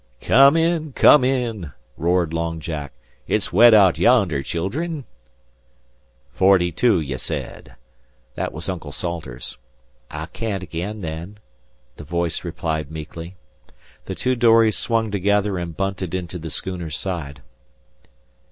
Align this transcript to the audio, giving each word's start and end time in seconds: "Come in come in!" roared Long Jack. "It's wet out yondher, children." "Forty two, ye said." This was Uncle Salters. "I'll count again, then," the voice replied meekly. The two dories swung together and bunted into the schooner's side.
"Come 0.21 0.57
in 0.57 0.93
come 0.93 1.23
in!" 1.23 1.73
roared 1.95 2.33
Long 2.33 2.59
Jack. 2.59 2.93
"It's 3.27 3.53
wet 3.53 3.71
out 3.71 3.99
yondher, 3.99 4.41
children." 4.41 5.05
"Forty 6.33 6.71
two, 6.71 6.99
ye 6.99 7.17
said." 7.17 7.75
This 8.33 8.49
was 8.49 8.67
Uncle 8.67 8.91
Salters. 8.91 9.59
"I'll 10.09 10.25
count 10.25 10.63
again, 10.63 11.01
then," 11.01 11.37
the 11.97 12.03
voice 12.03 12.43
replied 12.43 12.89
meekly. 12.89 13.35
The 14.05 14.15
two 14.15 14.35
dories 14.35 14.75
swung 14.75 15.11
together 15.11 15.59
and 15.59 15.77
bunted 15.77 16.15
into 16.15 16.39
the 16.39 16.49
schooner's 16.49 16.97
side. 16.97 17.43